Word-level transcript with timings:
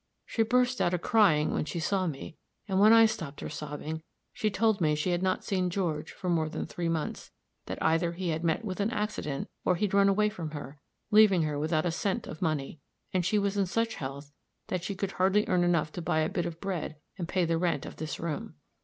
She 0.25 0.41
burst 0.41 0.81
out 0.81 0.95
a 0.95 0.97
crying 0.97 1.51
when 1.53 1.65
she 1.65 1.79
saw 1.79 2.07
me; 2.07 2.35
and 2.67 2.79
when 2.79 2.91
I 2.91 3.05
stopped 3.05 3.39
her 3.41 3.49
sobbing, 3.51 4.01
she 4.33 4.49
told 4.49 4.81
me 4.81 4.95
she 4.95 5.11
had 5.11 5.21
not 5.21 5.43
seen 5.43 5.69
George 5.69 6.11
for 6.11 6.27
more 6.27 6.49
than 6.49 6.65
three 6.65 6.89
months; 6.89 7.29
that 7.67 7.77
either 7.83 8.13
he 8.13 8.29
had 8.29 8.43
met 8.43 8.65
with 8.65 8.79
an 8.79 8.89
accident, 8.89 9.47
or 9.63 9.75
he'd 9.75 9.93
run 9.93 10.09
away 10.09 10.29
from 10.29 10.49
her, 10.53 10.79
leaving 11.11 11.43
her 11.43 11.59
without 11.59 11.85
a 11.85 11.91
cent 11.91 12.25
of 12.25 12.41
money, 12.41 12.79
and 13.13 13.23
she 13.23 13.37
in 13.37 13.67
such 13.67 13.93
health 13.93 14.33
that 14.69 14.83
she 14.83 14.95
could 14.95 15.11
hardly 15.11 15.45
earn 15.47 15.63
enough 15.63 15.91
to 15.91 16.01
buy 16.01 16.21
a 16.21 16.29
bit 16.29 16.47
of 16.47 16.59
bread 16.59 16.95
and 17.19 17.27
pay 17.27 17.45
the 17.45 17.59
rent 17.59 17.85
of 17.85 17.97
this 17.97 18.19
room. 18.19 18.55